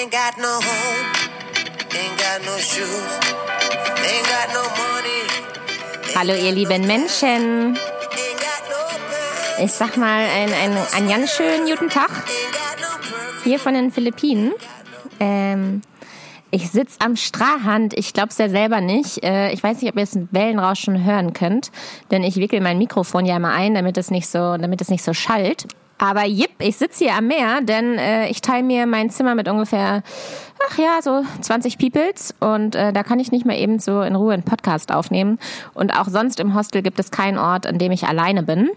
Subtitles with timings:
[0.00, 1.12] Ain't got no home,
[1.92, 3.20] ain't got no shoes,
[4.00, 6.16] ain't got no money.
[6.16, 7.76] Hallo ihr lieben Menschen.
[9.62, 12.08] Ich sag mal einen, einen, einen ganz schönen guten Tag.
[13.44, 14.52] Hier von den Philippinen.
[15.18, 15.82] Ähm,
[16.50, 17.92] ich sitze am Strahand.
[17.92, 19.22] Ich glaube es ja selber nicht.
[19.22, 21.70] Äh, ich weiß nicht, ob ihr es Wellenrauschen hören könnt,
[22.10, 25.04] denn ich wickel mein Mikrofon ja immer ein, damit es nicht so, damit es nicht
[25.04, 25.66] so schallt.
[26.02, 29.48] Aber jipp, ich sitze hier am Meer, denn äh, ich teile mir mein Zimmer mit
[29.48, 30.02] ungefähr,
[30.66, 34.16] ach ja, so 20 Peoples und äh, da kann ich nicht mehr eben so in
[34.16, 35.38] Ruhe einen Podcast aufnehmen.
[35.74, 38.70] Und auch sonst im Hostel gibt es keinen Ort, an dem ich alleine bin.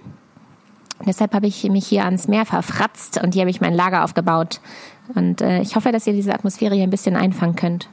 [1.05, 4.59] Deshalb habe ich mich hier ans Meer verfratzt und hier habe ich mein Lager aufgebaut.
[5.15, 7.87] Und äh, ich hoffe, dass ihr diese Atmosphäre hier ein bisschen einfangen könnt.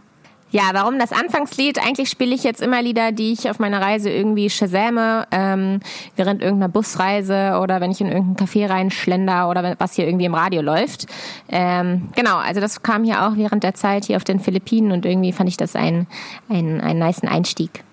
[0.51, 1.79] Ja, warum das Anfangslied?
[1.79, 5.81] Eigentlich spiele ich jetzt immer Lieder, die ich auf meiner Reise irgendwie shazame, ähm,
[6.17, 10.35] während irgendeiner Busreise oder wenn ich in irgendein Café reinschlender oder was hier irgendwie im
[10.35, 11.07] Radio läuft.
[11.49, 15.07] Ähm, genau, also das kam hier auch während der Zeit hier auf den Philippinen und
[15.07, 16.07] irgendwie fand ich das ein,
[16.49, 17.85] ein, ein nice Einstieg.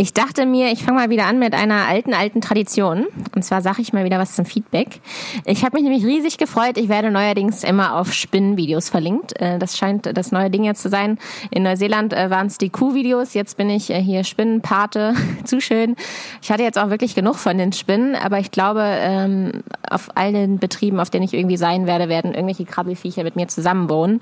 [0.00, 3.06] Ich dachte mir, ich fange mal wieder an mit einer alten, alten Tradition.
[3.34, 5.00] Und zwar sage ich mal wieder was zum Feedback.
[5.44, 6.78] Ich habe mich nämlich riesig gefreut.
[6.78, 9.32] Ich werde neuerdings immer auf Spinnenvideos verlinkt.
[9.40, 11.18] Äh, das scheint das neue Ding jetzt zu sein.
[11.50, 13.34] In Neuseeland äh, waren es die Kuhvideos.
[13.34, 15.14] Jetzt bin ich äh, hier Spinnenpate.
[15.44, 15.96] Zu schön.
[16.42, 18.14] Ich hatte jetzt auch wirklich genug von den Spinnen.
[18.14, 22.66] Aber ich glaube, ähm, auf allen Betrieben, auf denen ich irgendwie sein werde, werden irgendwelche
[22.66, 24.20] Krabbelfiecher mit mir zusammenwohnen.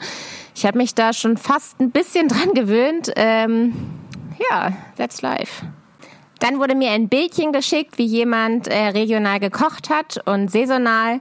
[0.54, 3.12] Ich habe mich da schon fast ein bisschen dran gewöhnt.
[4.50, 5.64] Ja, that's life.
[6.40, 11.20] Dann wurde mir ein Bildchen geschickt, wie jemand äh, regional gekocht hat und saisonal.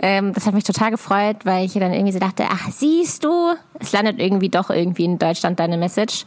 [0.00, 3.54] Ähm, das hat mich total gefreut, weil ich dann irgendwie so dachte, ach, siehst du,
[3.80, 6.24] es landet irgendwie doch irgendwie in Deutschland deine Message.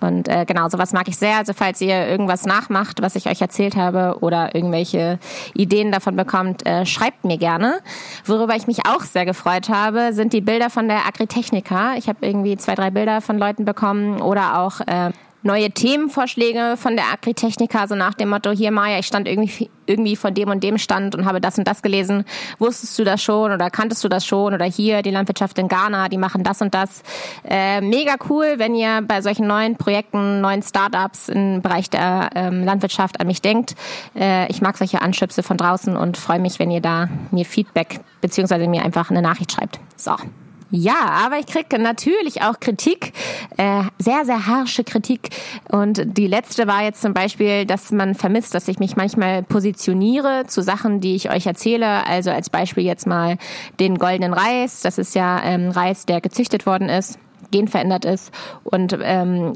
[0.00, 1.38] Und äh, genau, sowas mag ich sehr.
[1.38, 5.18] Also falls ihr irgendwas nachmacht, was ich euch erzählt habe oder irgendwelche
[5.54, 7.80] Ideen davon bekommt, äh, schreibt mir gerne.
[8.24, 11.94] Worüber ich mich auch sehr gefreut habe, sind die Bilder von der Agritechnica.
[11.96, 15.12] Ich habe irgendwie zwei, drei Bilder von Leuten bekommen oder auch äh,
[15.46, 20.16] neue Themenvorschläge von der Agritechnica, so nach dem Motto, hier Maja, ich stand irgendwie, irgendwie
[20.16, 22.24] von dem und dem Stand und habe das und das gelesen.
[22.58, 24.52] Wusstest du das schon oder kanntest du das schon?
[24.52, 27.02] Oder hier die Landwirtschaft in Ghana, die machen das und das.
[27.48, 32.64] Äh, mega cool, wenn ihr bei solchen neuen Projekten, neuen Startups im Bereich der ähm,
[32.64, 33.74] Landwirtschaft an mich denkt.
[34.14, 38.00] Äh, ich mag solche Anschubse von draußen und freue mich, wenn ihr da mir Feedback
[38.20, 39.78] beziehungsweise mir einfach eine Nachricht schreibt.
[39.96, 40.16] So.
[40.70, 43.12] Ja, aber ich kriege natürlich auch Kritik,
[43.56, 45.30] äh, sehr, sehr harsche Kritik.
[45.70, 50.44] Und die letzte war jetzt zum Beispiel, dass man vermisst, dass ich mich manchmal positioniere
[50.48, 52.04] zu Sachen, die ich euch erzähle.
[52.06, 53.38] Also als Beispiel jetzt mal
[53.78, 54.80] den goldenen Reis.
[54.80, 57.20] Das ist ja ähm, Reis, der gezüchtet worden ist,
[57.52, 58.32] genverändert ist.
[58.64, 59.52] Und ähm,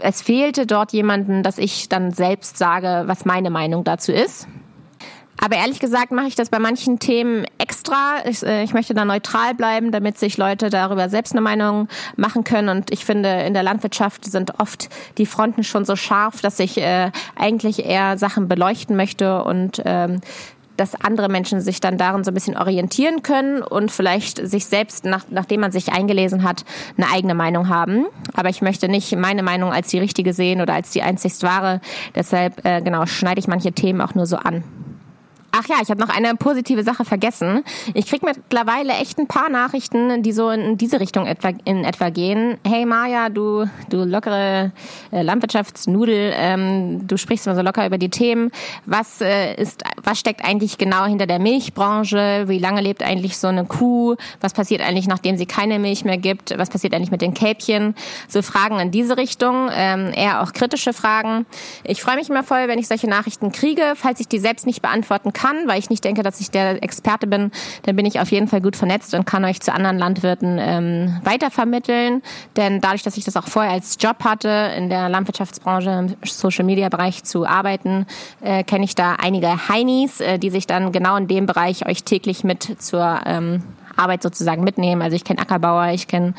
[0.00, 4.48] es fehlte dort jemanden, dass ich dann selbst sage, was meine Meinung dazu ist.
[5.38, 7.44] Aber ehrlich gesagt mache ich das bei manchen Themen
[7.86, 8.28] extra.
[8.28, 12.44] Ich, äh, ich, möchte da neutral bleiben, damit sich Leute darüber selbst eine Meinung machen
[12.44, 12.68] können.
[12.68, 14.88] Und ich finde, in der Landwirtschaft sind oft
[15.18, 20.20] die Fronten schon so scharf, dass ich äh, eigentlich eher Sachen beleuchten möchte und ähm,
[20.76, 25.06] dass andere Menschen sich dann darin so ein bisschen orientieren können und vielleicht sich selbst,
[25.06, 26.66] nach, nachdem man sich eingelesen hat,
[26.98, 28.04] eine eigene Meinung haben.
[28.34, 31.80] Aber ich möchte nicht meine Meinung als die richtige sehen oder als die einzigst wahre.
[32.14, 34.64] Deshalb, äh, genau, schneide ich manche Themen auch nur so an.
[35.58, 37.64] Ach ja, ich habe noch eine positive Sache vergessen.
[37.94, 42.10] Ich krieg mittlerweile echt ein paar Nachrichten, die so in diese Richtung etwa, in etwa
[42.10, 42.58] gehen.
[42.66, 44.72] Hey Maja, du, du lockere
[45.12, 48.50] äh, Landwirtschaftsnudel, ähm, du sprichst immer so locker über die Themen.
[48.84, 52.44] Was äh, ist, was steckt eigentlich genau hinter der Milchbranche?
[52.48, 54.16] Wie lange lebt eigentlich so eine Kuh?
[54.42, 56.52] Was passiert eigentlich, nachdem sie keine Milch mehr gibt?
[56.58, 57.94] Was passiert eigentlich mit den Kälbchen?
[58.28, 61.46] So Fragen in diese Richtung, ähm, eher auch kritische Fragen.
[61.84, 63.94] Ich freue mich immer voll, wenn ich solche Nachrichten kriege.
[63.94, 66.82] Falls ich die selbst nicht beantworten kann, kann, weil ich nicht denke, dass ich der
[66.82, 67.50] Experte bin,
[67.82, 71.20] dann bin ich auf jeden Fall gut vernetzt und kann euch zu anderen Landwirten ähm,
[71.24, 72.22] weitervermitteln.
[72.56, 77.24] Denn dadurch, dass ich das auch vorher als Job hatte, in der Landwirtschaftsbranche, im Social-Media-Bereich
[77.24, 78.06] zu arbeiten,
[78.40, 82.02] äh, kenne ich da einige Heinis, äh, die sich dann genau in dem Bereich euch
[82.04, 83.62] täglich mit zur ähm,
[83.96, 85.02] Arbeit sozusagen mitnehmen.
[85.02, 86.34] Also ich kenne Ackerbauer, ich kenne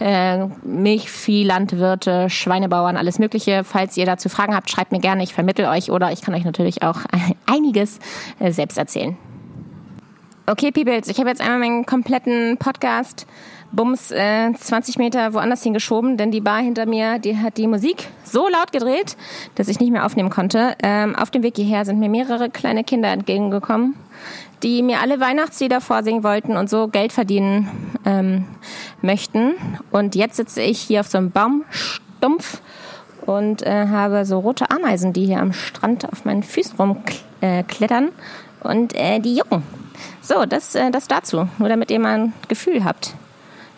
[0.00, 3.64] äh, Milchviehlandwirte, Schweinebauern, alles Mögliche.
[3.64, 6.44] Falls ihr dazu Fragen habt, schreibt mir gerne, ich vermittel euch oder ich kann euch
[6.44, 7.00] natürlich auch
[7.46, 7.98] einiges
[8.38, 9.16] äh, selbst erzählen.
[10.46, 13.26] Okay, Peoples, ich habe jetzt einmal meinen kompletten Podcast
[13.70, 18.08] Bums äh, 20 Meter woanders hingeschoben, denn die Bar hinter mir, die hat die Musik
[18.24, 19.16] so laut gedreht,
[19.56, 20.74] dass ich nicht mehr aufnehmen konnte.
[20.82, 23.94] Ähm, auf dem Weg hierher sind mir mehrere kleine Kinder entgegengekommen,
[24.62, 27.68] die mir alle Weihnachtslieder vorsingen wollten und so Geld verdienen
[28.04, 28.46] ähm,
[29.02, 29.54] möchten.
[29.90, 32.60] Und jetzt sitze ich hier auf so einem Baumstumpf
[33.26, 38.10] und äh, habe so rote Ameisen, die hier am Strand auf meinen Füßen rumklettern
[38.60, 39.62] und äh, die jucken.
[40.20, 43.14] So, das, äh, das dazu, nur damit ihr mal ein Gefühl habt.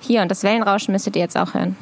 [0.01, 1.77] Hier, und das Wellenrauschen müsstet ihr jetzt auch hören.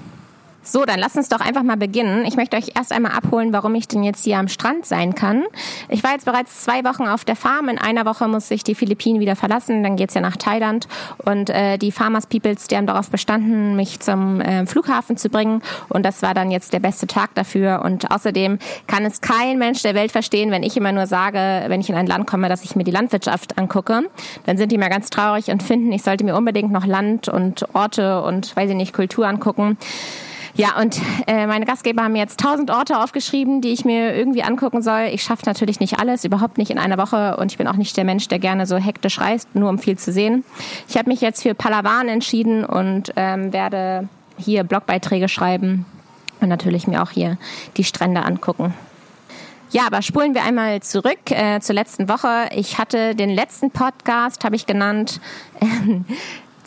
[0.62, 2.26] So, dann lass uns doch einfach mal beginnen.
[2.26, 5.44] Ich möchte euch erst einmal abholen, warum ich denn jetzt hier am Strand sein kann.
[5.88, 7.68] Ich war jetzt bereits zwei Wochen auf der Farm.
[7.68, 9.82] In einer Woche muss ich die Philippinen wieder verlassen.
[9.82, 10.86] Dann geht's ja nach Thailand.
[11.24, 15.62] Und äh, die Farmers Peoples, die haben darauf bestanden, mich zum äh, Flughafen zu bringen.
[15.88, 17.80] Und das war dann jetzt der beste Tag dafür.
[17.84, 21.80] Und außerdem kann es kein Mensch der Welt verstehen, wenn ich immer nur sage, wenn
[21.80, 24.02] ich in ein Land komme, dass ich mir die Landwirtschaft angucke.
[24.44, 27.74] Dann sind die mal ganz traurig und finden, ich sollte mir unbedingt noch Land und
[27.74, 29.78] Orte und, weiß ich nicht, Kultur angucken.
[30.58, 34.42] Ja, und äh, meine Gastgeber haben mir jetzt tausend Orte aufgeschrieben, die ich mir irgendwie
[34.42, 35.02] angucken soll.
[35.12, 37.36] Ich schaffe natürlich nicht alles, überhaupt nicht in einer Woche.
[37.36, 39.96] Und ich bin auch nicht der Mensch, der gerne so hektisch reist, nur um viel
[39.96, 40.44] zu sehen.
[40.88, 45.86] Ich habe mich jetzt für Palawan entschieden und ähm, werde hier Blogbeiträge schreiben
[46.40, 47.38] und natürlich mir auch hier
[47.76, 48.74] die Strände angucken.
[49.70, 52.48] Ja, aber spulen wir einmal zurück äh, zur letzten Woche.
[52.56, 55.20] Ich hatte den letzten Podcast, habe ich genannt,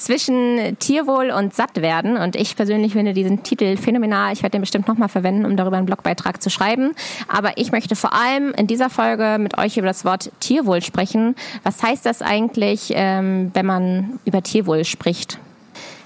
[0.06, 2.18] zwischen Tierwohl und Sattwerden.
[2.18, 4.34] Und ich persönlich finde diesen Titel phänomenal.
[4.34, 6.94] Ich werde den bestimmt nochmal verwenden, um darüber einen Blogbeitrag zu schreiben.
[7.28, 11.36] Aber ich möchte vor allem in dieser Folge mit euch über das Wort Tierwohl sprechen.
[11.64, 15.40] Was heißt das eigentlich, ähm, wenn man über Tierwohl spricht?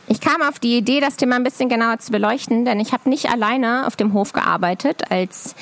[0.07, 3.09] Ich kam auf die Idee, das Thema ein bisschen genauer zu beleuchten, denn ich habe
[3.09, 5.55] nicht alleine auf dem Hof gearbeitet als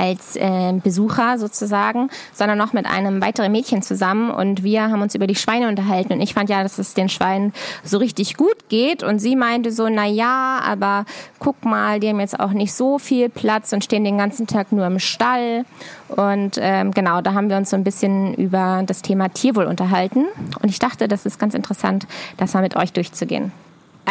[0.00, 4.30] als äh, Besucher sozusagen, sondern noch mit einem weiteren Mädchen zusammen.
[4.30, 6.14] Und wir haben uns über die Schweine unterhalten.
[6.14, 7.52] Und ich fand ja, dass es den Schweinen
[7.84, 9.02] so richtig gut geht.
[9.02, 11.04] Und sie meinte so, na ja, aber
[11.38, 14.72] guck mal, die haben jetzt auch nicht so viel Platz und stehen den ganzen Tag
[14.72, 15.64] nur im Stall.
[16.08, 20.24] Und ähm, genau, da haben wir uns so ein bisschen über das Thema Tierwohl unterhalten.
[20.62, 22.06] Und ich dachte, das ist ganz interessant,
[22.38, 23.52] das mal mit euch durchzugehen.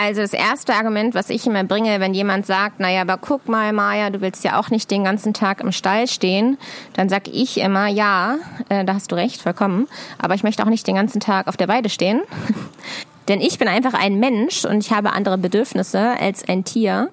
[0.01, 3.73] Also das erste Argument, was ich immer bringe, wenn jemand sagt, naja, aber guck mal,
[3.73, 6.57] Maja, du willst ja auch nicht den ganzen Tag im Stall stehen,
[6.93, 8.37] dann sag ich immer, ja,
[8.69, 9.87] äh, da hast du recht, vollkommen,
[10.17, 12.21] aber ich möchte auch nicht den ganzen Tag auf der Weide stehen.
[13.27, 17.09] Denn ich bin einfach ein Mensch und ich habe andere Bedürfnisse als ein Tier.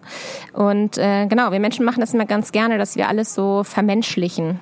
[0.55, 4.61] Und äh, genau, wir Menschen machen das immer ganz gerne, dass wir alles so vermenschlichen.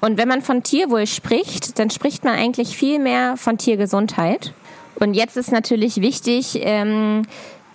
[0.00, 4.54] Und wenn man von Tierwohl spricht, dann spricht man eigentlich viel mehr von Tiergesundheit.
[5.00, 7.22] Und jetzt ist natürlich wichtig, ähm,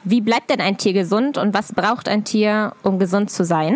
[0.04, 3.76] wie bleibt denn ein Tier gesund und was braucht ein Tier, um gesund zu sein?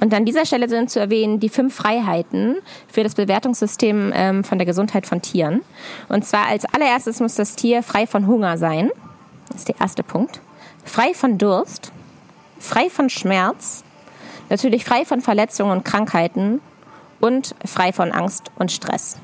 [0.00, 2.56] Und an dieser Stelle sind zu erwähnen die fünf Freiheiten
[2.88, 5.60] für das Bewertungssystem ähm, von der Gesundheit von Tieren.
[6.08, 8.90] Und zwar als allererstes muss das Tier frei von Hunger sein.
[9.48, 10.40] Das ist der erste Punkt.
[10.84, 11.92] Frei von Durst.
[12.58, 13.84] Frei von Schmerz.
[14.48, 16.62] Natürlich frei von Verletzungen und Krankheiten.
[17.20, 19.18] Und frei von Angst und Stress.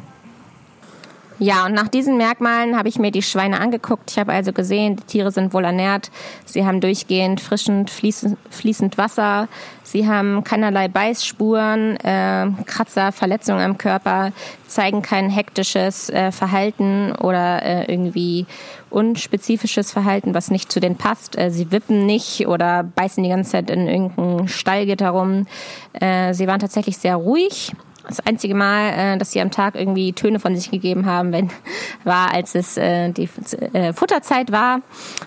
[1.38, 4.10] Ja, und nach diesen Merkmalen habe ich mir die Schweine angeguckt.
[4.10, 6.10] Ich habe also gesehen, die Tiere sind wohl ernährt.
[6.46, 9.48] Sie haben durchgehend frischend, fließend, Wasser.
[9.82, 14.32] Sie haben keinerlei Beißspuren, äh, Kratzer, Verletzungen am Körper,
[14.66, 18.46] zeigen kein hektisches äh, Verhalten oder äh, irgendwie
[18.88, 21.36] unspezifisches Verhalten, was nicht zu denen passt.
[21.38, 25.46] Äh, sie wippen nicht oder beißen die ganze Zeit in irgendein Stallgitter rum.
[25.92, 27.72] Äh, sie waren tatsächlich sehr ruhig
[28.06, 31.50] das einzige Mal, äh, dass sie am Tag irgendwie Töne von sich gegeben haben, wenn
[32.04, 33.28] war, als es äh, die
[33.72, 34.80] äh, Futterzeit war.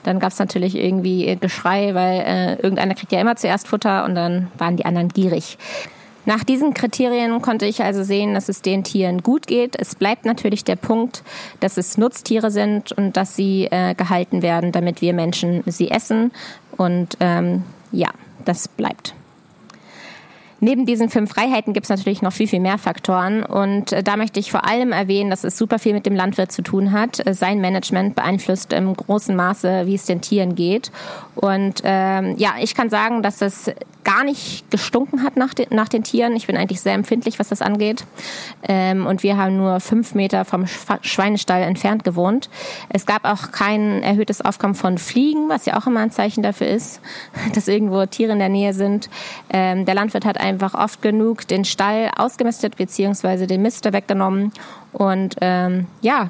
[0.04, 4.48] Dann gab es natürlich irgendwie Geschrei, weil irgendeiner kriegt ja immer zuerst Futter und dann
[4.58, 5.58] waren die anderen gierig.
[6.26, 9.76] Nach diesen Kriterien konnte ich also sehen, dass es den Tieren gut geht.
[9.80, 11.24] Es bleibt natürlich der Punkt,
[11.60, 16.32] dass es Nutztiere sind und dass sie äh, gehalten werden, damit wir Menschen sie essen.
[16.78, 18.10] Und ähm, ja,
[18.46, 19.16] das bleibt.
[20.60, 23.44] Neben diesen fünf Freiheiten gibt es natürlich noch viel, viel mehr Faktoren.
[23.44, 26.52] Und äh, da möchte ich vor allem erwähnen, dass es super viel mit dem Landwirt
[26.52, 27.26] zu tun hat.
[27.26, 30.92] Äh, sein Management beeinflusst im großen Maße, wie es den Tieren geht.
[31.36, 33.72] Und ähm, ja, ich kann sagen, dass es
[34.04, 36.36] gar nicht gestunken hat nach den, nach den Tieren.
[36.36, 38.06] Ich bin eigentlich sehr empfindlich, was das angeht.
[38.68, 40.66] Ähm, und wir haben nur fünf Meter vom
[41.02, 42.50] Schweinestall entfernt gewohnt.
[42.90, 46.68] Es gab auch kein erhöhtes Aufkommen von Fliegen, was ja auch immer ein Zeichen dafür
[46.68, 47.02] ist,
[47.54, 49.10] dass irgendwo Tiere in der Nähe sind.
[49.52, 54.52] Ähm, der Landwirt hat einfach oft genug den Stall ausgemistet beziehungsweise den Mister weggenommen.
[54.92, 56.30] Und ähm, ja,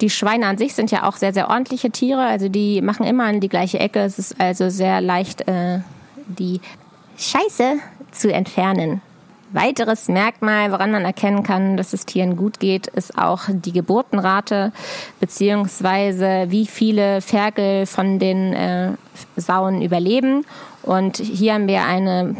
[0.00, 2.22] die Schweine an sich sind ja auch sehr, sehr ordentliche Tiere.
[2.22, 4.00] Also die machen immer an die gleiche Ecke.
[4.00, 5.80] Es ist also sehr leicht, äh,
[6.26, 6.60] die
[7.16, 7.76] Scheiße
[8.12, 9.02] zu entfernen.
[9.50, 14.72] Weiteres Merkmal, woran man erkennen kann, dass es Tieren gut geht, ist auch die Geburtenrate
[15.20, 18.92] beziehungsweise wie viele Ferkel von den äh,
[19.36, 20.44] Sauen überleben.
[20.82, 22.36] Und hier haben wir eine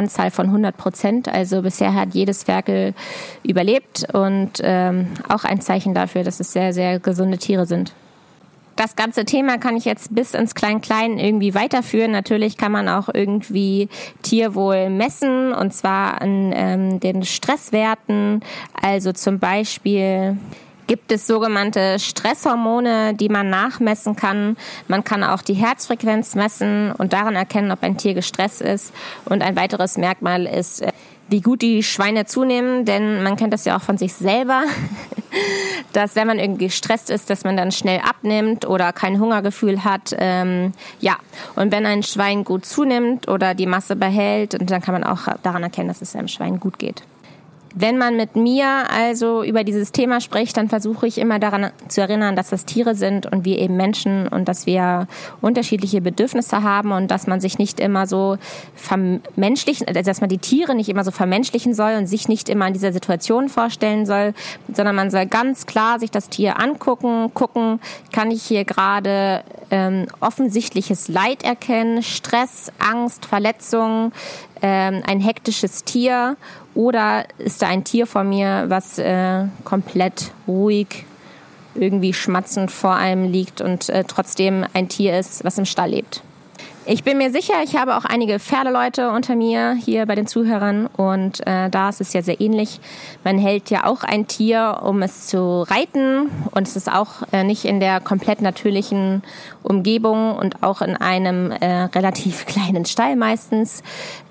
[0.00, 1.28] Anzahl von 100 Prozent.
[1.28, 2.94] Also bisher hat jedes Ferkel
[3.42, 7.92] überlebt und ähm, auch ein Zeichen dafür, dass es sehr, sehr gesunde Tiere sind.
[8.76, 12.12] Das ganze Thema kann ich jetzt bis ins Klein-Klein irgendwie weiterführen.
[12.12, 13.90] Natürlich kann man auch irgendwie
[14.22, 18.40] Tierwohl messen und zwar an ähm, den Stresswerten.
[18.80, 20.38] Also zum Beispiel
[20.90, 24.56] gibt es sogenannte Stresshormone, die man nachmessen kann.
[24.88, 28.92] Man kann auch die Herzfrequenz messen und daran erkennen, ob ein Tier gestresst ist.
[29.24, 30.90] Und ein weiteres Merkmal ist, äh,
[31.28, 34.64] wie gut die Schweine zunehmen, denn man kennt das ja auch von sich selber,
[35.92, 40.12] dass wenn man irgendwie gestresst ist, dass man dann schnell abnimmt oder kein Hungergefühl hat.
[40.18, 41.18] Ähm, ja,
[41.54, 45.62] und wenn ein Schwein gut zunimmt oder die Masse behält, dann kann man auch daran
[45.62, 47.04] erkennen, dass es einem Schwein gut geht.
[47.74, 52.00] Wenn man mit mir also über dieses Thema spricht, dann versuche ich immer daran zu
[52.00, 55.06] erinnern, dass das Tiere sind und wir eben Menschen und dass wir
[55.40, 58.38] unterschiedliche Bedürfnisse haben und dass man sich nicht immer so
[58.74, 62.66] vermenschlichen, also dass man die Tiere nicht immer so vermenschlichen soll und sich nicht immer
[62.66, 64.34] in dieser Situation vorstellen soll,
[64.74, 67.80] sondern man soll ganz klar sich das Tier angucken, gucken,
[68.12, 74.12] kann ich hier gerade ähm, offensichtliches Leid erkennen, Stress, Angst, Verletzungen,
[74.62, 76.36] ähm, ein hektisches Tier
[76.74, 81.04] oder ist da ein Tier vor mir, was äh, komplett ruhig
[81.74, 86.22] irgendwie schmatzend vor einem liegt und äh, trotzdem ein Tier ist, was im Stall lebt.
[86.92, 90.88] Ich bin mir sicher, ich habe auch einige Pferdeleute unter mir hier bei den Zuhörern
[90.88, 92.80] und äh, da ist es ja sehr ähnlich.
[93.22, 97.44] Man hält ja auch ein Tier, um es zu reiten und es ist auch äh,
[97.44, 99.22] nicht in der komplett natürlichen
[99.62, 103.84] Umgebung und auch in einem äh, relativ kleinen Stall meistens.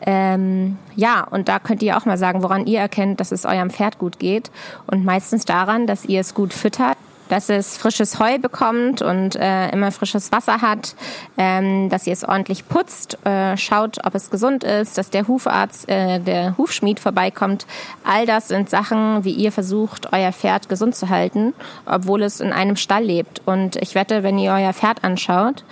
[0.05, 3.69] Ähm, ja, und da könnt ihr auch mal sagen, woran ihr erkennt, dass es eurem
[3.69, 4.51] Pferd gut geht
[4.85, 6.97] und meistens daran, dass ihr es gut füttert
[7.29, 10.95] dass es frisches Heu bekommt und äh, immer frisches Wasser hat,
[11.37, 15.87] ähm, dass ihr es ordentlich putzt, äh, schaut, ob es gesund ist, dass der Hufarzt,
[15.87, 17.65] äh, der Hufschmied vorbeikommt.
[18.03, 21.53] All das sind Sachen, wie ihr versucht, euer Pferd gesund zu halten,
[21.85, 23.41] obwohl es in einem Stall lebt.
[23.45, 25.63] Und ich wette, wenn ihr euer Pferd anschaut,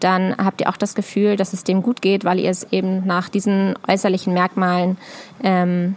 [0.00, 3.06] dann habt ihr auch das Gefühl, dass es dem gut geht, weil ihr es eben
[3.06, 4.98] nach diesen äußerlichen Merkmalen
[5.42, 5.96] ähm,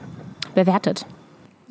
[0.56, 1.06] bewertet.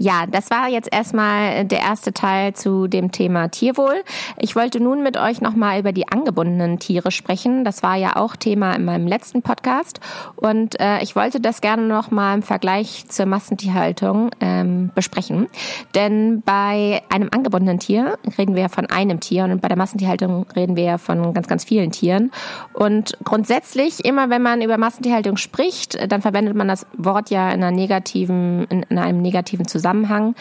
[0.00, 4.04] Ja, das war jetzt erstmal der erste Teil zu dem Thema Tierwohl.
[4.38, 7.64] Ich wollte nun mit euch nochmal über die angebundenen Tiere sprechen.
[7.64, 9.98] Das war ja auch Thema in meinem letzten Podcast.
[10.36, 15.48] Und äh, ich wollte das gerne nochmal im Vergleich zur Massentierhaltung ähm, besprechen.
[15.96, 20.76] Denn bei einem angebundenen Tier reden wir von einem Tier und bei der Massentierhaltung reden
[20.76, 22.30] wir von ganz, ganz vielen Tieren.
[22.72, 27.64] Und grundsätzlich, immer wenn man über Massentierhaltung spricht, dann verwendet man das Wort ja in
[27.64, 29.87] einer negativen, in einem negativen Zusammenhang.
[29.88, 30.34] Zusammenhang.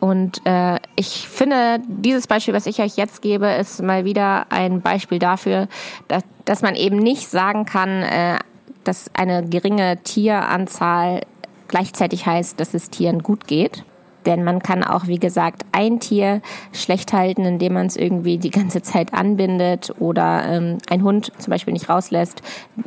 [0.00, 4.80] Und äh, ich finde, dieses Beispiel, was ich euch jetzt gebe, ist mal wieder ein
[4.80, 5.68] Beispiel dafür,
[6.08, 8.38] dass, dass man eben nicht sagen kann, äh,
[8.84, 11.22] dass eine geringe Tieranzahl
[11.68, 13.84] gleichzeitig heißt, dass es Tieren gut geht.
[14.26, 18.50] Denn man kann auch, wie gesagt, ein Tier schlecht halten, indem man es irgendwie die
[18.50, 22.42] ganze Zeit anbindet oder ähm, ein Hund zum Beispiel nicht rauslässt,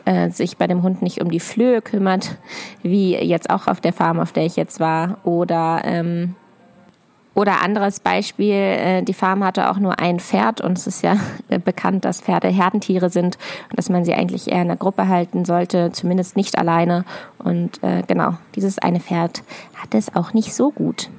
[0.05, 2.37] äh, sich bei dem Hund nicht um die Flöhe kümmert,
[2.83, 6.35] wie jetzt auch auf der Farm, auf der ich jetzt war, oder ähm,
[7.35, 11.17] oder anderes Beispiel, äh, die Farm hatte auch nur ein Pferd und es ist ja
[11.65, 13.37] bekannt, dass Pferde Herdentiere sind
[13.69, 17.03] und dass man sie eigentlich eher in der Gruppe halten sollte, zumindest nicht alleine.
[17.37, 19.43] Und äh, genau, dieses eine Pferd
[19.75, 21.09] hatte es auch nicht so gut.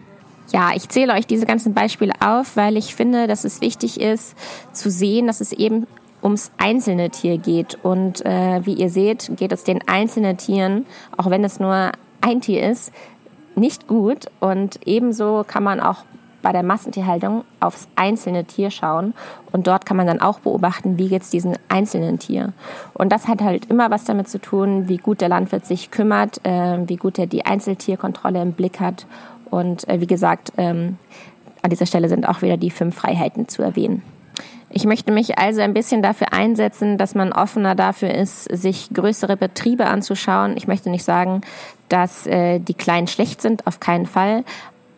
[0.52, 4.36] Ja, ich zähle euch diese ganzen Beispiele auf, weil ich finde, dass es wichtig ist
[4.72, 5.86] zu sehen, dass es eben
[6.22, 7.78] ums einzelne Tier geht.
[7.82, 10.86] Und äh, wie ihr seht, geht es den einzelnen Tieren,
[11.16, 12.92] auch wenn es nur ein Tier ist,
[13.54, 14.26] nicht gut.
[14.40, 16.04] Und ebenso kann man auch
[16.42, 19.14] bei der Massentierhaltung aufs einzelne Tier schauen
[19.50, 22.52] und dort kann man dann auch beobachten, wie geht es diesem einzelnen Tier.
[22.94, 26.38] Und das hat halt immer was damit zu tun, wie gut der Landwirt sich kümmert,
[26.44, 29.06] äh, wie gut er die Einzeltierkontrolle im Blick hat
[29.50, 30.98] und äh, wie gesagt, ähm,
[31.62, 34.02] an dieser Stelle sind auch wieder die fünf Freiheiten zu erwähnen.
[34.70, 39.36] Ich möchte mich also ein bisschen dafür einsetzen, dass man offener dafür ist, sich größere
[39.36, 40.56] Betriebe anzuschauen.
[40.56, 41.40] Ich möchte nicht sagen,
[41.88, 44.44] dass äh, die Kleinen schlecht sind, auf keinen Fall.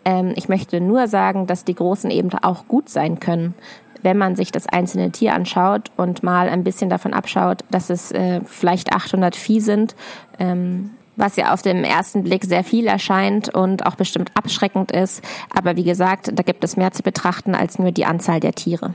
[0.05, 3.55] Ähm, ich möchte nur sagen, dass die Großen eben auch gut sein können,
[4.03, 8.11] wenn man sich das einzelne Tier anschaut und mal ein bisschen davon abschaut, dass es
[8.11, 9.95] äh, vielleicht 800 Vieh sind.
[10.39, 15.23] Ähm, was ja auf dem ersten Blick sehr viel erscheint und auch bestimmt abschreckend ist.
[15.55, 18.95] Aber wie gesagt, da gibt es mehr zu betrachten als nur die Anzahl der Tiere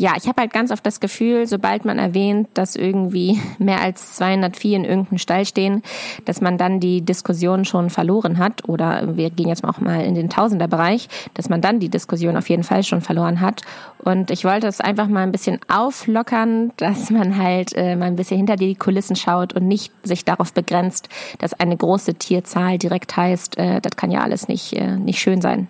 [0.00, 4.14] ja, ich habe halt ganz oft das Gefühl, sobald man erwähnt, dass irgendwie mehr als
[4.14, 5.82] 204 in irgendeinem Stall stehen,
[6.24, 10.14] dass man dann die Diskussion schon verloren hat oder wir gehen jetzt auch mal in
[10.14, 13.62] den Tausenderbereich, dass man dann die Diskussion auf jeden Fall schon verloren hat.
[13.98, 18.16] Und ich wollte es einfach mal ein bisschen auflockern, dass man halt äh, mal ein
[18.16, 21.08] bisschen hinter die Kulissen schaut und nicht sich darauf begrenzt,
[21.40, 25.40] dass eine große Tierzahl direkt heißt, äh, das kann ja alles nicht, äh, nicht schön
[25.40, 25.66] sein.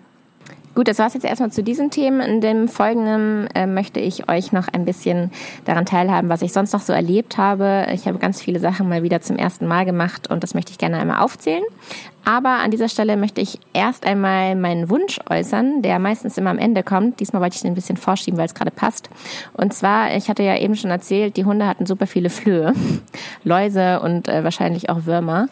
[0.75, 2.21] Gut, das war es jetzt erstmal zu diesen Themen.
[2.21, 5.31] In dem Folgenden äh, möchte ich euch noch ein bisschen
[5.65, 7.87] daran teilhaben, was ich sonst noch so erlebt habe.
[7.93, 10.77] Ich habe ganz viele Sachen mal wieder zum ersten Mal gemacht und das möchte ich
[10.77, 11.63] gerne einmal aufzählen.
[12.25, 16.59] Aber an dieser Stelle möchte ich erst einmal meinen Wunsch äußern, der meistens immer am
[16.59, 17.19] Ende kommt.
[17.19, 19.09] Diesmal wollte ich den ein bisschen vorschieben, weil es gerade passt.
[19.53, 22.73] Und zwar, ich hatte ja eben schon erzählt, die Hunde hatten super viele Flöhe,
[23.43, 25.47] Läuse und äh, wahrscheinlich auch Würmer.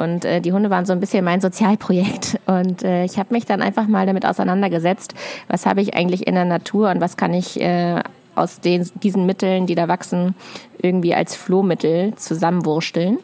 [0.00, 2.40] Und äh, die Hunde waren so ein bisschen mein Sozialprojekt.
[2.46, 5.14] Und äh, ich habe mich dann einfach mal damit auseinandergesetzt,
[5.48, 8.00] was habe ich eigentlich in der Natur und was kann ich äh,
[8.34, 10.34] aus den, diesen Mitteln, die da wachsen,
[10.78, 13.18] irgendwie als Flohmittel zusammenwursteln.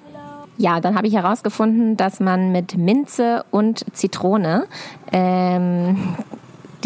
[0.59, 4.67] Ja, dann habe ich herausgefunden, dass man mit Minze und Zitrone
[5.13, 6.17] ähm,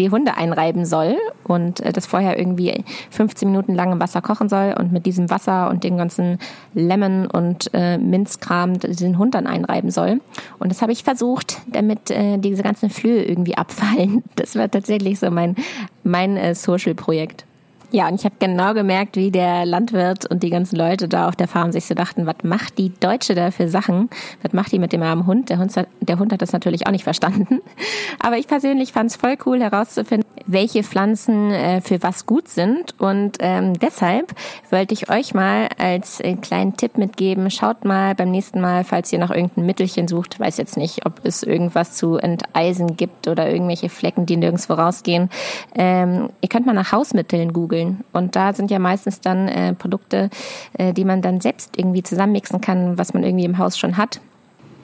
[0.00, 4.48] die Hunde einreiben soll und äh, das vorher irgendwie 15 Minuten lang im Wasser kochen
[4.48, 6.38] soll und mit diesem Wasser und dem ganzen
[6.74, 10.20] Lemon und äh, Minzkram den Hund dann einreiben soll.
[10.58, 14.24] Und das habe ich versucht, damit äh, diese ganzen Flöhe irgendwie abfallen.
[14.36, 15.54] Das war tatsächlich so mein,
[16.02, 17.44] mein äh, Social-Projekt.
[17.92, 21.34] Ja, und ich habe genau gemerkt, wie der Landwirt und die ganzen Leute da auf
[21.34, 24.08] der Farm sich so dachten, was macht die Deutsche da für Sachen?
[24.42, 25.50] Was macht die mit dem armen Hund?
[25.50, 27.60] Der Hund, der Hund hat das natürlich auch nicht verstanden.
[28.20, 32.94] Aber ich persönlich fand es voll cool herauszufinden, welche Pflanzen äh, für was gut sind.
[33.00, 34.34] Und ähm, deshalb
[34.70, 39.12] wollte ich euch mal als äh, kleinen Tipp mitgeben, schaut mal beim nächsten Mal, falls
[39.12, 43.50] ihr nach irgendeinem Mittelchen sucht, weiß jetzt nicht, ob es irgendwas zu enteisen gibt oder
[43.50, 45.28] irgendwelche Flecken, die nirgendwo rausgehen.
[45.74, 48.04] Ähm, ihr könnt mal nach Hausmitteln googeln googeln.
[48.12, 50.30] Und da sind ja meistens dann äh, Produkte,
[50.78, 54.20] äh, die man dann selbst irgendwie zusammenmixen kann, was man irgendwie im Haus schon hat.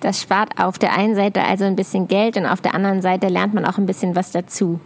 [0.01, 3.29] Das spart auf der einen Seite also ein bisschen Geld und auf der anderen Seite
[3.29, 4.79] lernt man auch ein bisschen was dazu,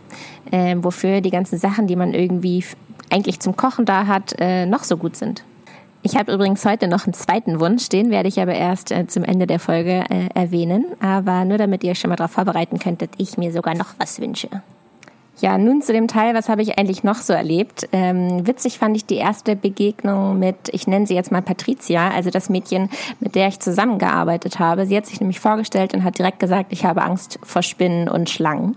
[0.51, 2.65] äh, wofür die ganzen Sachen, die man irgendwie
[3.11, 5.43] eigentlich zum Kochen da hat, äh, noch so gut sind.
[6.03, 9.25] Ich habe übrigens heute noch einen zweiten Wunsch, den werde ich aber erst äh, zum
[9.25, 10.87] Ende der Folge äh, erwähnen.
[11.01, 14.21] Aber nur damit ihr euch schon mal darauf vorbereiten könntet, ich mir sogar noch was
[14.21, 14.49] wünsche.
[15.41, 17.89] Ja, nun zu dem Teil, was habe ich eigentlich noch so erlebt?
[17.93, 22.29] Ähm, witzig fand ich die erste Begegnung mit, ich nenne sie jetzt mal Patricia, also
[22.29, 24.85] das Mädchen, mit der ich zusammengearbeitet habe.
[24.85, 28.29] Sie hat sich nämlich vorgestellt und hat direkt gesagt, ich habe Angst vor Spinnen und
[28.29, 28.77] Schlangen.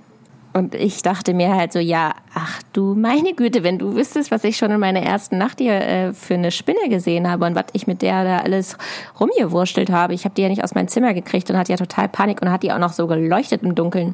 [0.53, 4.43] Und ich dachte mir halt so, ja, ach du meine Güte, wenn du wüsstest, was
[4.43, 7.65] ich schon in meiner ersten Nacht hier äh, für eine Spinne gesehen habe und was
[7.73, 8.77] ich mit der da alles
[9.19, 10.13] rumgewurstelt habe.
[10.13, 12.51] Ich habe die ja nicht aus meinem Zimmer gekriegt und hatte ja total Panik und
[12.51, 14.13] hat die auch noch so geleuchtet im Dunkeln.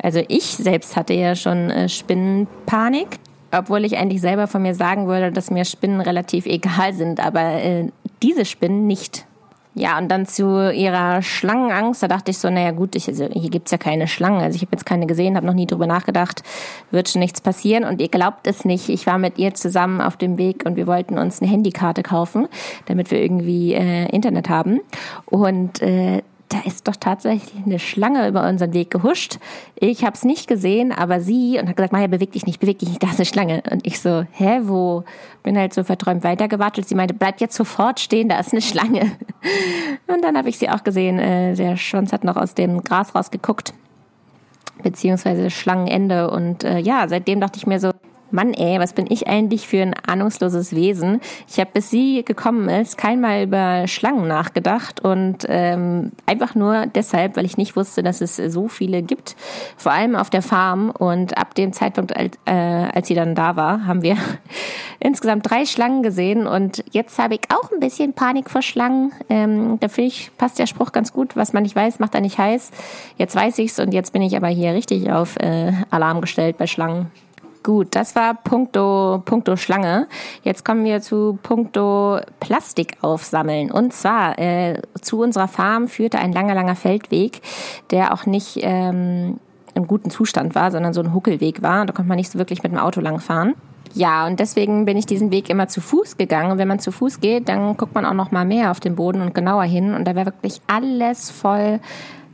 [0.00, 3.18] Also ich selbst hatte ja schon äh, Spinnenpanik,
[3.50, 7.54] obwohl ich eigentlich selber von mir sagen würde, dass mir Spinnen relativ egal sind, aber
[7.60, 7.88] äh,
[8.22, 9.26] diese Spinnen nicht.
[9.74, 13.48] Ja, und dann zu ihrer Schlangenangst, da dachte ich so, naja gut, ich, also hier
[13.48, 14.42] gibt's ja keine Schlangen.
[14.42, 16.42] Also ich habe jetzt keine gesehen, habe noch nie drüber nachgedacht,
[16.90, 17.84] wird schon nichts passieren.
[17.84, 20.86] Und ihr glaubt es nicht, ich war mit ihr zusammen auf dem Weg und wir
[20.86, 22.48] wollten uns eine Handykarte kaufen,
[22.84, 24.80] damit wir irgendwie äh, Internet haben.
[25.24, 29.38] Und äh, da ist doch tatsächlich eine Schlange über unseren Weg gehuscht.
[29.74, 32.78] Ich habe es nicht gesehen, aber sie und hat gesagt, Maja, beweg dich nicht, beweg
[32.78, 33.62] dich nicht, da ist eine Schlange.
[33.70, 35.04] Und ich so, hä, wo?
[35.42, 36.86] Bin halt so verträumt weitergewartet.
[36.86, 39.12] Sie meinte, bleib jetzt sofort stehen, da ist eine Schlange.
[40.06, 41.18] Und dann habe ich sie auch gesehen.
[41.18, 43.72] Äh, der Schwanz hat noch aus dem Gras rausgeguckt,
[44.82, 46.30] beziehungsweise Schlangenende.
[46.30, 47.92] Und äh, ja, seitdem dachte ich mir so,
[48.32, 51.20] Mann, ey, was bin ich eigentlich für ein ahnungsloses Wesen?
[51.48, 57.36] Ich habe, bis sie gekommen ist, keinmal über Schlangen nachgedacht und ähm, einfach nur deshalb,
[57.36, 59.36] weil ich nicht wusste, dass es so viele gibt,
[59.76, 60.90] vor allem auf der Farm.
[60.90, 64.16] Und ab dem Zeitpunkt, als, äh, als sie dann da war, haben wir
[65.00, 69.12] insgesamt drei Schlangen gesehen und jetzt habe ich auch ein bisschen Panik vor Schlangen.
[69.28, 72.20] Ähm, da finde ich, passt der Spruch ganz gut, was man nicht weiß, macht er
[72.20, 72.70] nicht heiß.
[73.16, 76.66] Jetzt weiß ich's und jetzt bin ich aber hier richtig auf äh, Alarm gestellt bei
[76.66, 77.10] Schlangen.
[77.62, 80.08] Gut, das war punkto, punkto Schlange.
[80.42, 83.70] Jetzt kommen wir zu punkto Plastik aufsammeln.
[83.70, 87.40] Und zwar äh, zu unserer Farm führte ein langer, langer Feldweg,
[87.90, 89.38] der auch nicht ähm,
[89.74, 91.86] im guten Zustand war, sondern so ein Huckelweg war.
[91.86, 93.54] Da konnte man nicht so wirklich mit dem Auto langfahren.
[93.94, 96.50] Ja, und deswegen bin ich diesen Weg immer zu Fuß gegangen.
[96.50, 98.96] Und wenn man zu Fuß geht, dann guckt man auch noch mal mehr auf den
[98.96, 99.94] Boden und genauer hin.
[99.94, 101.78] Und da wäre wirklich alles voll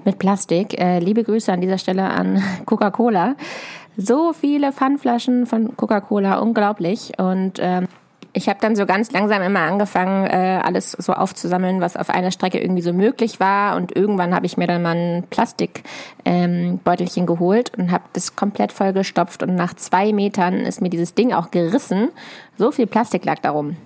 [0.05, 0.81] mit Plastik.
[0.81, 3.35] Äh, liebe Grüße an dieser Stelle an Coca-Cola.
[4.01, 7.15] So viele Pfandflaschen von Coca-Cola, unglaublich.
[7.19, 7.89] Und ähm,
[8.33, 12.31] ich habe dann so ganz langsam immer angefangen, äh, alles so aufzusammeln, was auf einer
[12.31, 13.75] Strecke irgendwie so möglich war.
[13.75, 18.71] Und irgendwann habe ich mir dann mal ein Plastikbeutelchen ähm, geholt und habe das komplett
[18.71, 19.43] vollgestopft.
[19.43, 22.11] Und nach zwei Metern ist mir dieses Ding auch gerissen.
[22.57, 23.77] So viel Plastik lag darum.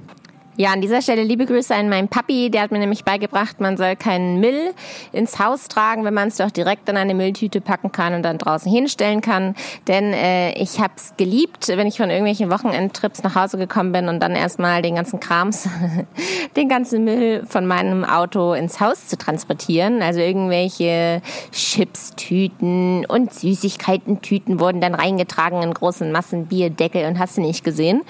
[0.59, 2.51] Ja, an dieser Stelle liebe Grüße an meinen Papi.
[2.51, 4.75] Der hat mir nämlich beigebracht, man soll keinen Müll
[5.11, 8.37] ins Haus tragen, wenn man es doch direkt in eine Mülltüte packen kann und dann
[8.37, 9.55] draußen hinstellen kann.
[9.89, 14.11] Denn äh, ich habe es geliebt, wenn ich von irgendwelchen Wochenendtrips nach Hause gekommen bin
[14.11, 15.71] und dann erstmal den ganzen Krams,
[16.57, 20.03] den ganzen Müll von meinem Auto ins Haus zu transportieren.
[20.03, 27.41] Also irgendwelche Chipstüten und Süßigkeiten-Tüten wurden dann reingetragen in großen Massen, Bierdeckel und hast du
[27.41, 28.03] nicht gesehen.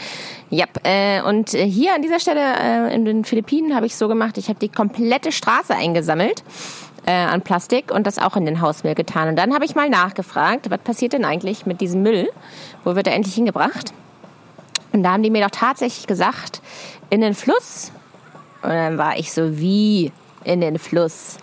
[0.55, 4.07] Ja, äh, und äh, hier an dieser Stelle äh, in den Philippinen habe ich so
[4.07, 6.45] gemacht, ich habe die komplette Straße eingesammelt
[7.07, 9.31] äh, an Plastik und das auch in den Hausmüll getan.
[9.31, 12.29] Und dann habe ich mal nachgefragt, was passiert denn eigentlich mit diesem Müll?
[12.85, 13.95] Wo wird er endlich hingebracht?
[14.93, 16.61] Und da haben die mir doch tatsächlich gesagt,
[17.09, 17.91] in den Fluss.
[18.61, 20.13] Und dann war ich so, wie
[20.45, 21.39] in den Fluss?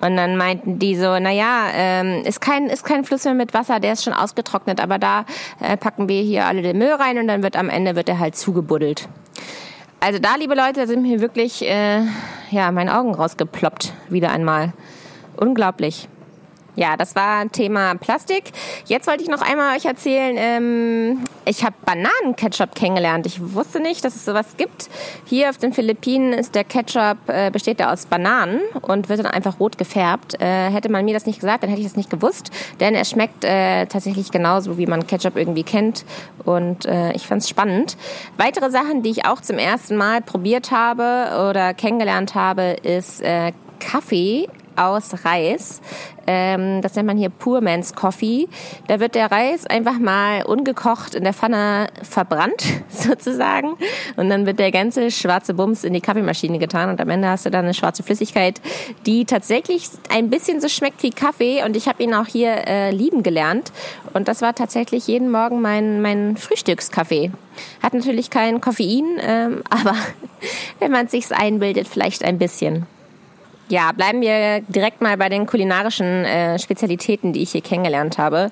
[0.00, 3.80] Und dann meinten die so, naja, ähm, ist kein ist kein Fluss mehr mit Wasser,
[3.80, 5.24] der ist schon ausgetrocknet, aber da
[5.60, 8.18] äh, packen wir hier alle den Müll rein und dann wird am Ende wird er
[8.18, 9.08] halt zugebuddelt.
[10.00, 12.02] Also da, liebe Leute, sind mir wirklich äh,
[12.50, 14.72] ja meine Augen rausgeploppt wieder einmal.
[15.36, 16.08] Unglaublich.
[16.78, 18.52] Ja, das war Thema Plastik.
[18.86, 23.26] Jetzt wollte ich noch einmal euch erzählen, ähm, ich habe Bananenketchup kennengelernt.
[23.26, 24.88] Ich wusste nicht, dass es sowas gibt.
[25.24, 29.26] Hier auf den Philippinen ist der Ketchup, äh, besteht er aus Bananen und wird dann
[29.26, 30.40] einfach rot gefärbt.
[30.40, 33.04] Äh, hätte man mir das nicht gesagt, dann hätte ich das nicht gewusst, denn er
[33.04, 36.04] schmeckt äh, tatsächlich genauso, wie man Ketchup irgendwie kennt
[36.44, 37.96] und äh, ich fand es spannend.
[38.36, 43.50] Weitere Sachen, die ich auch zum ersten Mal probiert habe oder kennengelernt habe, ist äh,
[43.80, 45.80] Kaffee aus Reis.
[46.26, 48.48] Ähm, das nennt man hier Poor Man's Coffee.
[48.86, 53.76] Da wird der Reis einfach mal ungekocht in der Pfanne verbrannt, sozusagen.
[54.16, 56.90] Und dann wird der ganze schwarze Bums in die Kaffeemaschine getan.
[56.90, 58.60] Und am Ende hast du dann eine schwarze Flüssigkeit,
[59.06, 61.64] die tatsächlich ein bisschen so schmeckt wie Kaffee.
[61.64, 63.72] Und ich habe ihn auch hier äh, lieben gelernt.
[64.12, 67.30] Und das war tatsächlich jeden Morgen mein, mein Frühstückskaffee.
[67.82, 69.94] Hat natürlich kein Koffein, ähm, aber
[70.78, 72.86] wenn man sich's einbildet, vielleicht ein bisschen.
[73.70, 78.50] Ja, bleiben wir direkt mal bei den kulinarischen äh, Spezialitäten, die ich hier kennengelernt habe.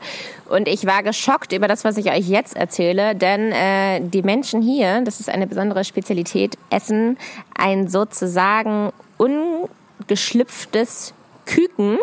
[0.50, 4.60] Und ich war geschockt über das, was ich euch jetzt erzähle, denn äh, die Menschen
[4.60, 7.16] hier, das ist eine besondere Spezialität, essen
[7.56, 11.14] ein sozusagen ungeschlüpftes
[11.46, 11.98] Küken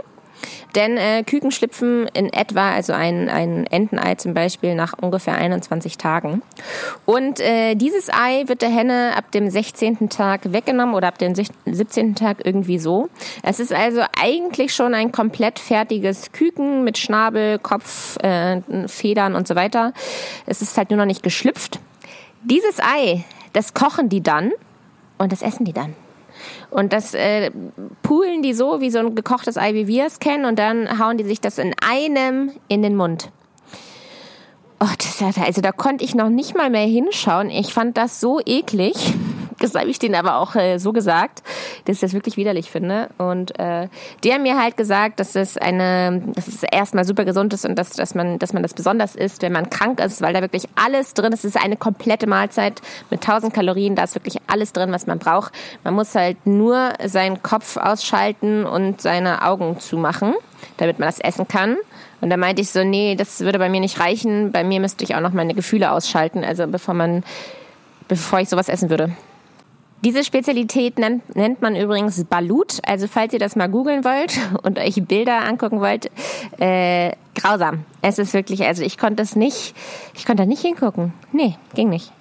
[0.76, 5.98] denn äh, Küken schlüpfen in etwa, also ein, ein Entenei zum Beispiel, nach ungefähr 21
[5.98, 6.42] Tagen.
[7.06, 10.10] Und äh, dieses Ei wird der Henne ab dem 16.
[10.10, 12.16] Tag weggenommen oder ab dem 17.
[12.16, 13.10] Tag irgendwie so.
[13.44, 19.48] Es ist also eigentlich schon ein komplett fertiges Küken mit Schnabel, Kopf, äh, Federn und
[19.48, 19.94] so weiter.
[20.46, 21.80] Es ist halt nur noch nicht geschlüpft.
[22.44, 24.52] Dieses Ei, das kochen die dann
[25.18, 25.96] und das essen die dann.
[26.70, 27.52] Und das äh,
[28.02, 31.18] poolen die so wie so ein gekochtes Ei, wie wir es kennen, und dann hauen
[31.18, 33.32] die sich das in einem in den Mund.
[34.80, 37.50] Oh, das, also da konnte ich noch nicht mal mehr hinschauen.
[37.50, 39.14] Ich fand das so eklig.
[39.64, 41.42] Das habe ich denen aber auch äh, so gesagt,
[41.86, 43.08] dass ich das wirklich widerlich finde.
[43.18, 43.88] Und äh,
[44.22, 47.76] die haben mir halt gesagt, dass es eine, dass es erstmal super gesund ist und
[47.76, 50.66] dass, dass man, dass man das besonders isst, wenn man krank ist, weil da wirklich
[50.76, 51.46] alles drin ist.
[51.46, 53.96] Es ist eine komplette Mahlzeit mit 1000 Kalorien.
[53.96, 55.54] Da ist wirklich alles drin, was man braucht.
[55.86, 60.34] Man muss halt nur seinen Kopf ausschalten und seine Augen zumachen,
[60.76, 61.78] damit man das essen kann.
[62.20, 64.52] Und da meinte ich so, nee, das würde bei mir nicht reichen.
[64.52, 67.24] Bei mir müsste ich auch noch meine Gefühle ausschalten, also bevor man,
[68.10, 69.14] bevor ich sowas essen würde.
[70.04, 72.80] Diese Spezialität nennt, nennt man übrigens Balut.
[72.86, 76.12] Also falls ihr das mal googeln wollt und euch Bilder angucken wollt,
[76.60, 77.86] äh, grausam.
[78.02, 79.74] Es ist wirklich, also ich konnte es nicht,
[80.14, 81.14] ich konnte da nicht hingucken.
[81.32, 82.12] Nee, ging nicht.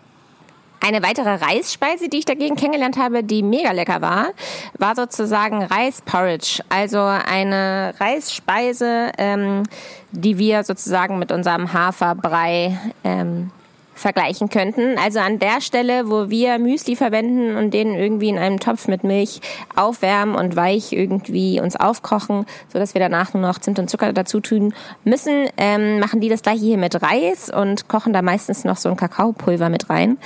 [0.84, 4.30] Eine weitere Reisspeise, die ich dagegen kennengelernt habe, die mega lecker war,
[4.78, 6.62] war sozusagen Reisporridge.
[6.68, 9.62] Also eine Reisspeise, ähm,
[10.10, 13.52] die wir sozusagen mit unserem Haferbrei ähm,
[13.94, 14.98] vergleichen könnten.
[14.98, 19.04] Also an der Stelle, wo wir Müsli verwenden und den irgendwie in einem Topf mit
[19.04, 19.40] Milch
[19.76, 24.12] aufwärmen und weich irgendwie uns aufkochen, so dass wir danach nur noch Zimt und Zucker
[24.12, 24.74] dazu tun
[25.04, 28.88] müssen, ähm, machen die das gleiche hier mit Reis und kochen da meistens noch so
[28.88, 30.18] ein Kakaopulver mit rein.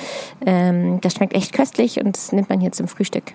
[0.45, 3.35] Ähm, das schmeckt echt köstlich und das nimmt man hier zum Frühstück.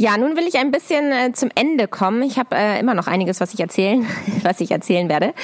[0.00, 2.22] Ja, nun will ich ein bisschen äh, zum Ende kommen.
[2.22, 4.06] Ich habe äh, immer noch einiges, was ich erzählen,
[4.42, 5.34] was ich erzählen werde.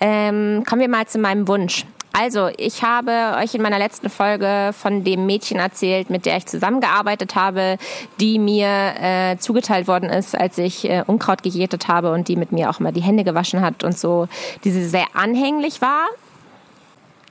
[0.00, 1.86] Ähm, kommen wir mal zu meinem Wunsch.
[2.12, 6.46] Also, ich habe euch in meiner letzten Folge von dem Mädchen erzählt, mit der ich
[6.46, 7.78] zusammengearbeitet habe,
[8.20, 8.68] die mir
[9.00, 12.80] äh, zugeteilt worden ist, als ich äh, Unkraut gejätet habe und die mit mir auch
[12.80, 14.28] immer die Hände gewaschen hat und so,
[14.64, 16.06] die sehr anhänglich war.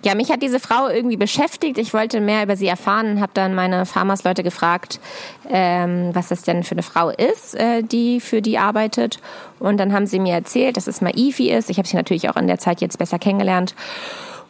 [0.03, 1.77] Ja, mich hat diese Frau irgendwie beschäftigt.
[1.77, 4.99] Ich wollte mehr über sie erfahren, habe dann meine Farmers-Leute gefragt,
[5.47, 9.19] ähm, was das denn für eine Frau ist, äh, die für die arbeitet.
[9.59, 11.69] Und dann haben sie mir erzählt, dass es Maifi ist.
[11.69, 13.75] Ich habe sie natürlich auch in der Zeit jetzt besser kennengelernt.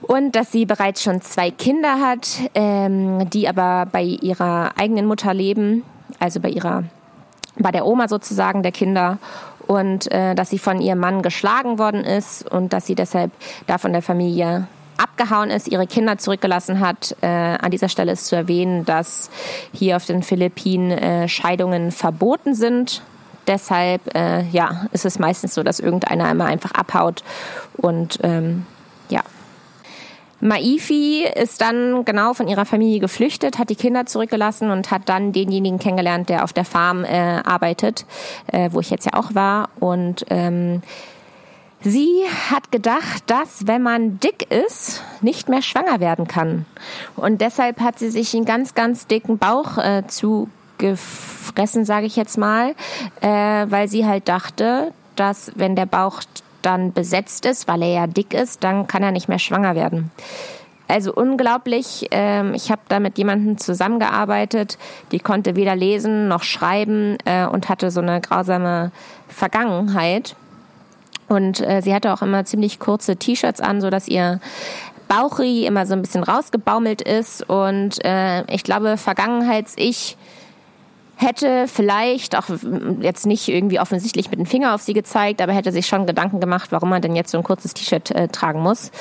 [0.02, 5.34] Und dass sie bereits schon zwei Kinder hat, ähm, die aber bei ihrer eigenen Mutter
[5.34, 5.84] leben,
[6.20, 6.84] also bei ihrer,
[7.58, 9.20] bei der Oma sozusagen der Kinder
[9.68, 13.32] und äh, dass sie von ihrem Mann geschlagen worden ist und dass sie deshalb
[13.68, 17.16] da von der Familie abgehauen ist, ihre Kinder zurückgelassen hat.
[17.22, 19.30] Äh, an dieser Stelle ist zu erwähnen, dass
[19.74, 23.02] hier auf den Philippinen äh, Scheidungen verboten sind.
[23.48, 27.24] Deshalb äh, ja, ist es meistens so, dass irgendeiner immer einfach abhaut
[27.78, 28.66] und ähm.
[30.42, 35.32] Maifi ist dann genau von ihrer Familie geflüchtet, hat die Kinder zurückgelassen und hat dann
[35.32, 38.06] denjenigen kennengelernt, der auf der Farm äh, arbeitet,
[38.48, 39.70] äh, wo ich jetzt ja auch war.
[39.80, 40.82] Und ähm,
[41.84, 46.68] Sie hat gedacht, dass wenn man dick ist, nicht mehr schwanger werden kann.
[47.16, 52.38] Und deshalb hat sie sich einen ganz, ganz dicken Bauch äh, zugefressen, sage ich jetzt
[52.38, 52.76] mal,
[53.22, 56.22] äh, weil sie halt dachte, dass wenn der Bauch
[56.62, 60.12] dann besetzt ist, weil er ja dick ist, dann kann er nicht mehr schwanger werden.
[60.92, 62.08] Also unglaublich.
[62.12, 64.78] Ähm, ich habe da mit jemandem zusammengearbeitet,
[65.14, 68.92] die konnte weder lesen noch schreiben äh, und hatte so eine grausame
[69.30, 70.36] Vergangenheit.
[71.30, 74.42] Und äh, sie hatte auch immer ziemlich kurze T-Shirts an, so dass ihr
[75.08, 77.50] Bauchi immer so ein bisschen rausgebaumelt ist.
[77.50, 80.18] Und äh, ich glaube, Vergangenheits-Ich
[81.22, 82.46] hätte vielleicht auch
[83.00, 86.40] jetzt nicht irgendwie offensichtlich mit dem Finger auf sie gezeigt, aber hätte sich schon Gedanken
[86.40, 88.92] gemacht, warum man denn jetzt so ein kurzes T-Shirt äh, tragen muss.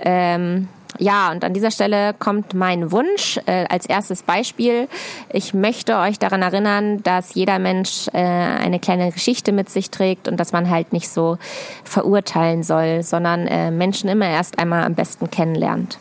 [0.00, 4.88] Ähm, ja, und an dieser Stelle kommt mein Wunsch äh, als erstes Beispiel.
[5.30, 10.28] Ich möchte euch daran erinnern, dass jeder Mensch äh, eine kleine Geschichte mit sich trägt
[10.28, 11.38] und dass man halt nicht so
[11.84, 15.98] verurteilen soll, sondern äh, Menschen immer erst einmal am besten kennenlernt.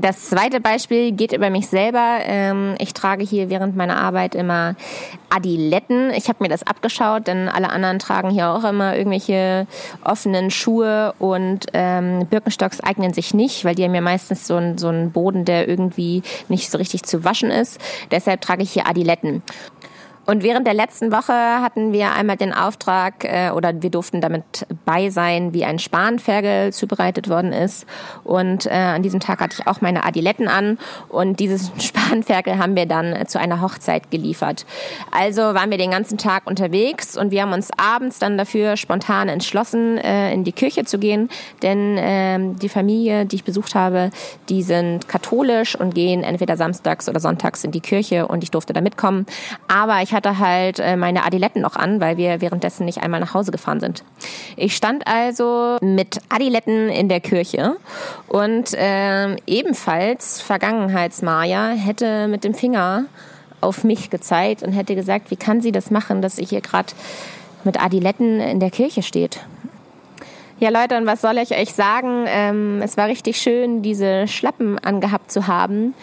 [0.00, 2.18] Das zweite Beispiel geht über mich selber.
[2.22, 4.76] Ähm, ich trage hier während meiner Arbeit immer
[5.28, 6.10] Adiletten.
[6.10, 9.66] Ich habe mir das abgeschaut, denn alle anderen tragen hier auch immer irgendwelche
[10.02, 14.78] offenen Schuhe und ähm, Birkenstocks eignen sich nicht, weil die haben ja meistens so einen,
[14.78, 17.80] so einen Boden, der irgendwie nicht so richtig zu waschen ist.
[18.10, 19.42] Deshalb trage ich hier Adiletten.
[20.26, 24.66] Und während der letzten Woche hatten wir einmal den Auftrag äh, oder wir durften damit
[24.84, 27.86] bei sein, wie ein Spanferkel zubereitet worden ist.
[28.24, 32.74] Und äh, an diesem Tag hatte ich auch meine Adiletten an und dieses Spanferkel haben
[32.74, 34.64] wir dann äh, zu einer Hochzeit geliefert.
[35.10, 39.28] Also waren wir den ganzen Tag unterwegs und wir haben uns abends dann dafür spontan
[39.28, 41.28] entschlossen, äh, in die Kirche zu gehen,
[41.62, 44.10] denn äh, die Familie, die ich besucht habe,
[44.48, 48.72] die sind katholisch und gehen entweder samstags oder sonntags in die Kirche und ich durfte
[48.72, 49.26] da mitkommen.
[49.68, 53.34] Aber ich hatte halt äh, meine Adiletten noch an, weil wir währenddessen nicht einmal nach
[53.34, 54.02] Hause gefahren sind.
[54.56, 57.76] Ich stand also mit Adiletten in der Kirche
[58.28, 63.04] und äh, ebenfalls Vergangenheitsmaja hätte mit dem Finger
[63.60, 66.92] auf mich gezeigt und hätte gesagt, wie kann sie das machen, dass sie hier gerade
[67.64, 69.40] mit Adiletten in der Kirche steht.
[70.60, 72.26] Ja, Leute, und was soll ich euch sagen?
[72.28, 75.94] Ähm, es war richtig schön, diese Schlappen angehabt zu haben.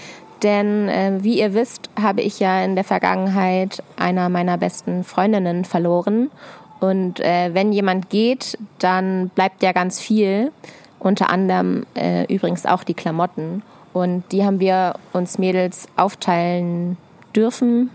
[0.44, 5.66] Denn äh, wie ihr wisst, habe ich ja in der Vergangenheit einer meiner besten Freundinnen
[5.66, 6.32] verloren.
[6.80, 10.52] Und äh, wenn jemand geht, dann bleibt ja ganz viel.
[11.00, 13.62] Unter anderem äh, übrigens auch die Klamotten.
[13.94, 16.98] Und die haben wir uns Mädels aufteilen
[17.36, 17.92] dürfen.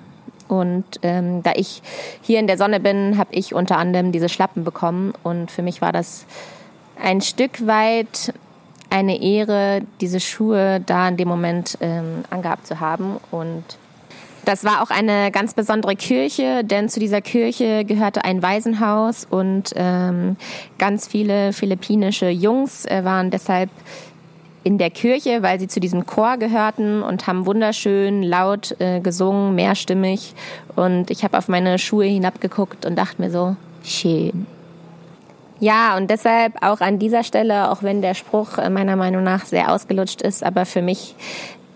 [0.49, 1.83] Und ähm, da ich
[2.23, 5.13] hier in der Sonne bin, habe ich unter anderem diese Schlappen bekommen.
[5.25, 6.27] Und für mich war das
[7.03, 8.33] ein Stück weit
[8.91, 13.17] eine Ehre, diese Schuhe da in dem Moment ähm, angehabt zu haben.
[13.31, 13.65] Und
[14.45, 19.73] das war auch eine ganz besondere Kirche, denn zu dieser Kirche gehörte ein Waisenhaus und
[19.75, 20.37] ähm,
[20.79, 23.71] ganz viele philippinische Jungs äh, waren deshalb
[24.63, 29.55] in der Kirche, weil sie zu diesem Chor gehörten und haben wunderschön laut äh, gesungen,
[29.55, 30.35] mehrstimmig.
[30.75, 34.47] Und ich habe auf meine Schuhe hinabgeguckt und dachte mir so, schön.
[35.59, 39.47] Ja, und deshalb auch an dieser Stelle, auch wenn der Spruch äh, meiner Meinung nach
[39.47, 41.15] sehr ausgelutscht ist, aber für mich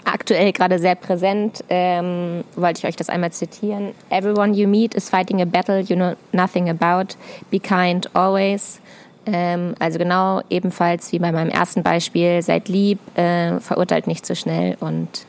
[0.04, 3.92] aktuell gerade sehr präsent, ähm, wollte ich euch das einmal zitieren.
[4.10, 7.14] Everyone you meet is fighting a battle you know nothing about.
[7.50, 8.80] Be kind always.
[9.26, 14.34] Ähm, also genau ebenfalls wie bei meinem ersten Beispiel, seid lieb, äh, verurteilt nicht zu
[14.34, 15.26] so schnell und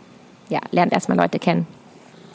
[0.50, 1.68] ja, lernt erstmal Leute kennen.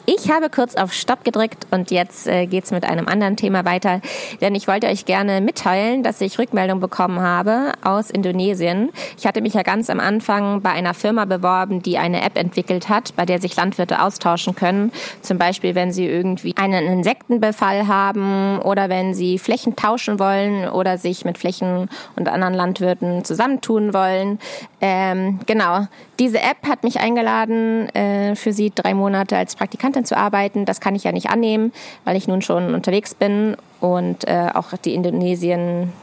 [0.09, 3.99] Ich habe kurz auf Stopp gedrückt und jetzt äh, geht's mit einem anderen Thema weiter,
[4.39, 8.89] denn ich wollte euch gerne mitteilen, dass ich Rückmeldung bekommen habe aus Indonesien.
[9.17, 12.87] Ich hatte mich ja ganz am Anfang bei einer Firma beworben, die eine App entwickelt
[12.87, 14.93] hat, bei der sich Landwirte austauschen können.
[15.21, 20.97] Zum Beispiel, wenn sie irgendwie einen Insektenbefall haben oder wenn sie Flächen tauschen wollen oder
[20.97, 24.39] sich mit Flächen und anderen Landwirten zusammentun wollen.
[24.79, 25.85] Ähm, genau,
[26.19, 30.65] diese App hat mich eingeladen, äh, für sie drei Monate als Praktikantin zu arbeiten.
[30.65, 31.71] Das kann ich ja nicht annehmen,
[32.05, 35.93] weil ich nun schon unterwegs bin und äh, auch die Indonesien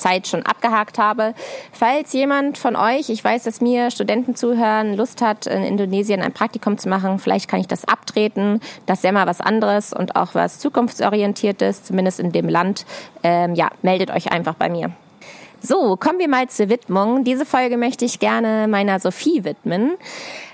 [0.00, 1.34] Zeit schon abgehakt habe.
[1.72, 6.32] Falls jemand von euch, ich weiß, dass mir Studenten zuhören, Lust hat, in Indonesien ein
[6.32, 8.60] Praktikum zu machen, vielleicht kann ich das abtreten.
[8.86, 12.86] Das ist ja mal was anderes und auch was zukunftsorientiertes, zumindest in dem Land.
[13.22, 14.90] Ähm, ja, meldet euch einfach bei mir.
[15.62, 17.22] So, kommen wir mal zur Widmung.
[17.22, 19.92] Diese Folge möchte ich gerne meiner Sophie widmen.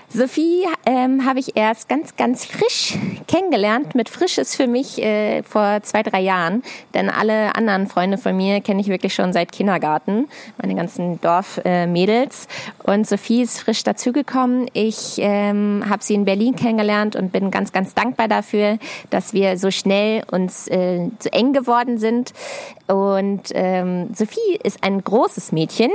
[0.09, 3.93] Sophie ähm, habe ich erst ganz, ganz frisch kennengelernt.
[3.93, 6.63] Mit frisch ist für mich äh, vor zwei, drei Jahren.
[6.93, 10.29] Denn alle anderen Freunde von mir kenne ich wirklich schon seit Kindergarten.
[10.61, 12.45] Meine ganzen Dorfmädels.
[12.85, 14.69] Äh, und Sophie ist frisch dazugekommen.
[14.71, 19.57] Ich ähm, habe sie in Berlin kennengelernt und bin ganz, ganz dankbar dafür, dass wir
[19.57, 22.31] so schnell uns äh, zu eng geworden sind.
[22.87, 25.91] Und ähm, Sophie ist ein großes Mädchen.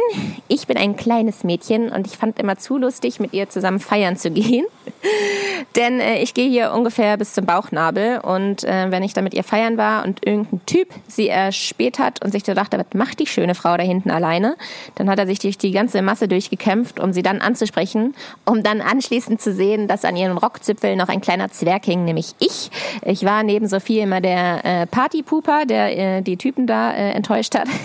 [0.48, 4.01] Ich bin ein kleines Mädchen und ich fand immer zu lustig, mit ihr zusammen feiern
[4.16, 4.66] zu gehen.
[5.76, 9.34] Denn äh, ich gehe hier ungefähr bis zum Bauchnabel und äh, wenn ich da mit
[9.34, 13.20] ihr feiern war und irgendein Typ sie erspäht hat und sich so dachte, was macht
[13.20, 14.56] die schöne Frau da hinten alleine,
[14.96, 18.80] dann hat er sich durch die ganze Masse durchgekämpft, um sie dann anzusprechen, um dann
[18.80, 22.70] anschließend zu sehen, dass an ihren Rockzipfeln noch ein kleiner Zwerg hing, nämlich ich.
[23.04, 27.54] Ich war neben Sophie immer der äh, Partypooper, der äh, die Typen da äh, enttäuscht
[27.54, 27.68] hat.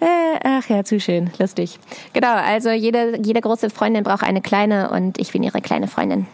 [0.00, 1.78] Äh, ach ja, zu schön, lustig.
[2.12, 6.26] Genau, also jede, jede große Freundin braucht eine kleine und ich bin ihre kleine Freundin.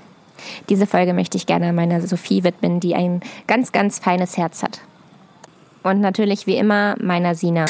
[0.69, 4.81] Diese Folge möchte ich gerne meiner Sophie widmen, die ein ganz, ganz feines Herz hat.
[5.83, 7.67] Und natürlich wie immer meiner Sina.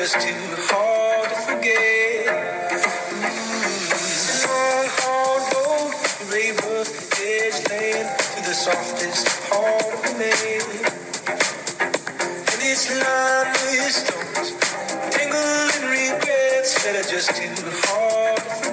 [0.00, 0.34] just too
[0.70, 2.09] hard to forget.
[8.50, 10.32] The softest part of me.
[12.50, 14.48] And it's lined with stones,
[15.14, 17.54] tangled in regrets that are just too
[17.86, 18.70] hard to